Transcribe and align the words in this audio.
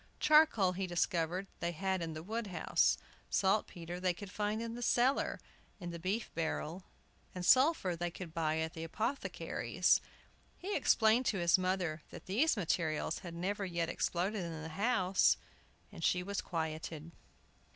Charcoal, 0.19 0.71
he 0.71 0.87
discovered, 0.87 1.45
they 1.59 1.73
had 1.73 2.01
in 2.01 2.13
the 2.13 2.23
wood 2.23 2.47
house; 2.47 2.97
saltpetre 3.29 3.99
they 3.99 4.15
would 4.19 4.31
find 4.31 4.59
in 4.59 4.73
the 4.73 4.81
cellar, 4.81 5.39
in 5.79 5.91
the 5.91 5.99
beef 5.99 6.33
barrel; 6.33 6.85
and 7.35 7.45
sulphur 7.45 7.95
they 7.95 8.09
could 8.09 8.33
buy 8.33 8.57
at 8.57 8.73
the 8.73 8.83
apothecary's. 8.83 10.01
He 10.57 10.75
explained 10.75 11.27
to 11.27 11.37
his 11.37 11.59
mother 11.59 12.01
that 12.09 12.25
these 12.25 12.57
materials 12.57 13.19
had 13.19 13.35
never 13.35 13.63
yet 13.63 13.89
exploded 13.89 14.43
in 14.43 14.63
the 14.63 14.69
house, 14.69 15.37
and 15.91 16.03
she 16.03 16.23
was 16.23 16.41
quieted. 16.41 17.11